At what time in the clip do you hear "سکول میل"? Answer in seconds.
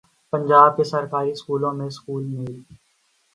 1.89-2.55